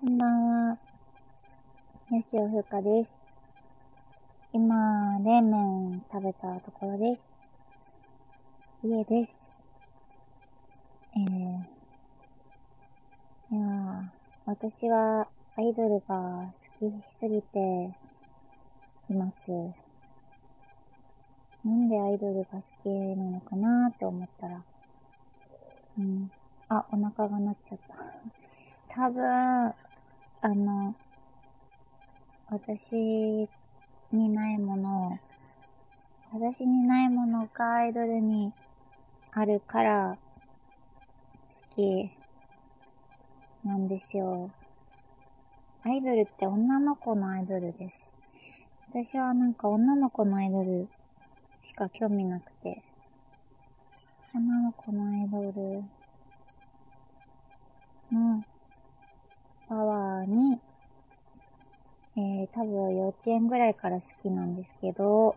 [0.00, 0.78] こんばんは。
[2.10, 3.10] 吉尾風花です。
[4.52, 7.20] 今、冷麺食べたところです。
[8.86, 9.30] 家です。
[11.16, 11.24] えー、
[13.56, 14.12] いや
[14.46, 17.94] 私はアイドルが好きすぎて
[19.08, 19.34] います。
[21.64, 24.62] なんでアイドルが好きなのかなーって思ったら、
[25.98, 26.30] うん。
[26.68, 27.94] あ、お腹が鳴っちゃった。
[28.94, 29.74] 多分、
[30.46, 30.94] あの、
[32.50, 33.48] 私
[34.12, 35.18] にないものを、
[36.34, 38.52] 私にないものがアイドルに
[39.32, 40.18] あるから
[41.70, 42.10] 好き
[43.64, 44.50] なんですよ。
[45.82, 47.94] アイドルって女の子のアイドルです。
[48.90, 50.88] 私はなんか女の子のアイドル
[51.66, 52.82] しか興味なくて、
[54.34, 55.84] 女の子のアイドル
[58.12, 58.44] の
[59.68, 60.60] パワーに、
[62.16, 65.36] えー、多分幼稚園ぐらいから好きなんですけど、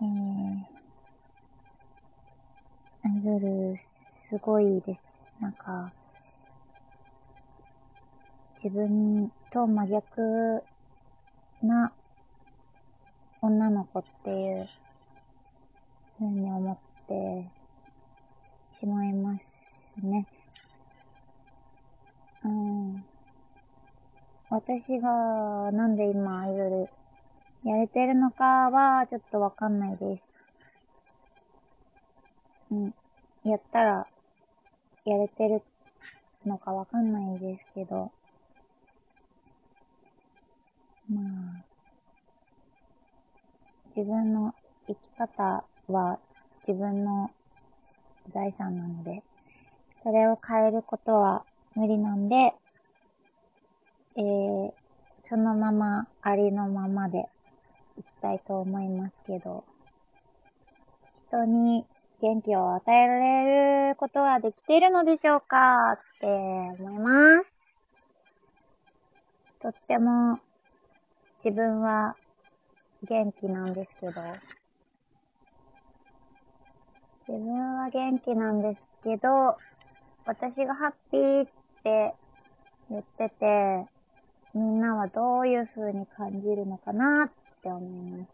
[0.00, 0.08] えー、
[3.04, 3.76] アイドル、
[4.30, 5.00] すごいです。
[5.40, 5.92] なんか、
[8.62, 10.62] 自分と真逆
[11.62, 11.92] な
[13.40, 14.68] 女の子っていう
[16.18, 17.50] ふうに思って
[18.80, 19.38] しまいま
[20.00, 20.26] すね。
[22.48, 23.04] うん。
[24.48, 26.88] 私がなんで今アイドル
[27.64, 30.22] やれてるのかはちょっとわかんないです。
[32.70, 32.94] うん。
[33.44, 34.06] やったら
[35.04, 35.62] やれてる
[36.46, 38.10] のかわかんないですけど。
[41.10, 41.64] まあ、
[43.96, 44.54] 自分の
[44.86, 46.18] 生き方は
[46.66, 47.30] 自分の
[48.32, 49.22] 財産なので、
[50.02, 51.44] それを変えることは
[51.78, 52.34] 無理なんで、
[54.16, 54.72] えー、
[55.28, 57.28] そのまま、ありのままで
[57.96, 59.62] いきたいと思いますけど、
[61.28, 61.86] 人に
[62.20, 65.92] 元気を与えられることはできているのでしょうか？
[65.92, 67.46] って思います。
[69.62, 70.40] とっても
[71.44, 72.16] 自分は
[73.08, 74.12] 元気なんですけど、
[77.28, 79.56] 自分は元気なんですけど、
[80.26, 81.48] 私がハッピーっ
[81.78, 82.14] って
[82.90, 83.86] 言ってて、
[84.54, 87.30] みんなはどういう風に感じるのかなっ
[87.62, 88.30] て思います。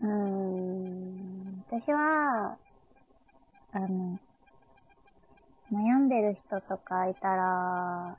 [0.00, 2.56] えー、うん、私は、
[3.72, 4.18] あの、
[5.70, 8.16] 悩んでる人とかいたら、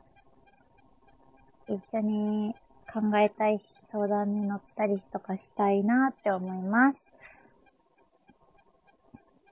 [1.67, 2.55] 一緒に
[2.91, 6.97] 考えたいし、相談に乗ったりとかしたいなって思います。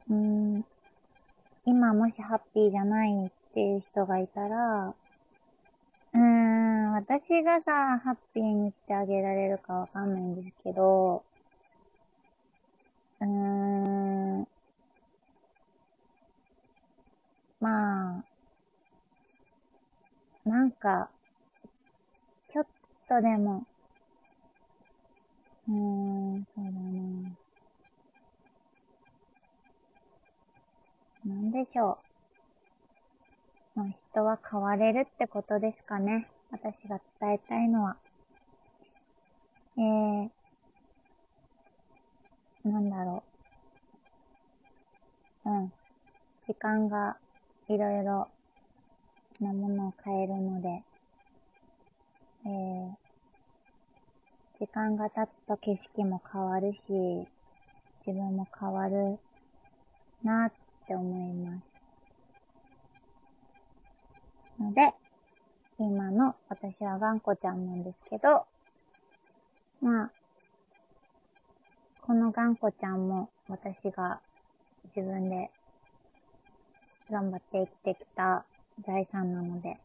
[0.09, 0.65] うん、
[1.67, 4.95] 今もしハッピーじゃないっていう人がいたら、
[6.13, 11.23] うーん、私がさ、ハッピーにしてあげられるかわかんないんですけど、
[13.19, 14.47] うーん、
[17.59, 18.23] まあ、
[20.45, 21.11] なんか、
[22.49, 22.67] ちょっ
[23.07, 23.65] とでも、
[31.71, 31.99] しょ
[33.75, 33.79] う。
[33.79, 36.27] まあ、人は変われるってことですかね。
[36.51, 37.97] 私が伝えたいのは。
[39.77, 40.29] えー、
[42.65, 43.23] なんだろ
[45.45, 45.49] う。
[45.49, 45.71] うん。
[46.47, 47.17] 時間が
[47.69, 48.27] いろいろ
[49.39, 50.83] なものを変えるので、
[52.45, 52.91] えー、
[54.59, 56.79] 時間が経つと景色も変わるし、
[58.07, 59.19] 自分も変わる
[60.23, 60.51] なっ
[60.87, 61.59] って思いま
[64.57, 64.63] す。
[64.63, 64.93] ので、
[65.77, 68.45] 今の私は頑固ちゃんなんですけど、
[69.81, 70.11] まあ、
[72.01, 74.21] この頑固ちゃんも私が
[74.95, 75.51] 自分で
[77.11, 78.45] 頑張って生きてきた
[78.85, 79.77] 財産なので、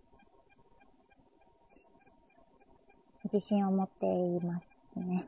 [3.32, 4.60] 自信を持っていま
[4.94, 5.26] すね。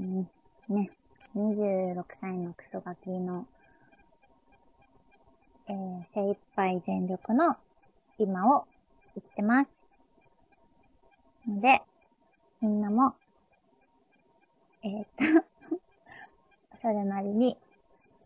[0.00, 0.28] うん、
[0.68, 0.90] ね。
[1.36, 3.44] 26歳のクソガキの、
[5.66, 7.56] えー、精一杯全力の
[8.18, 8.66] 今を
[9.14, 9.70] 生きてます。
[11.48, 11.82] ので、
[12.60, 13.14] みんなも、
[14.82, 15.46] えー、っと
[16.82, 17.56] それなりに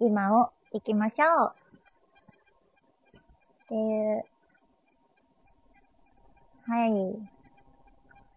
[0.01, 1.55] 今を生きましょう
[3.65, 4.25] っていう、
[6.67, 7.29] はい。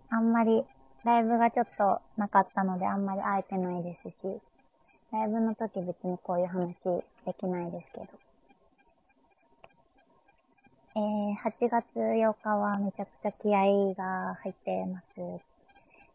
[0.10, 0.64] あんまり、
[1.04, 4.42] ライブがちょっとなかったので、あんまり会えてないですし、
[5.12, 6.76] ライブの時別にこういう話
[7.26, 8.31] できないですけど。
[10.94, 15.42] えー、8月8日はめちゃくちゃ気合が入ってます。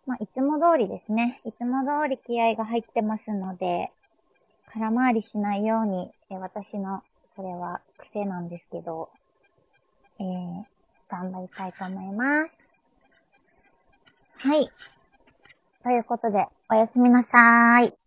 [0.06, 1.40] まあ、いつも通りですね。
[1.46, 3.90] いつも通り気合が入ってますので、
[4.75, 7.02] 空回りしないように、え私の、
[7.34, 7.81] それは
[8.12, 9.08] 癖なんですけど、
[10.20, 10.64] えー、
[11.08, 12.50] 頑張りたいと思います。
[14.46, 14.70] はい。
[15.82, 18.05] ということで、おやすみなさーい。